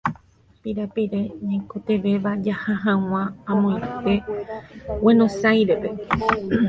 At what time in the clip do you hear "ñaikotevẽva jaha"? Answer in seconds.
1.47-2.73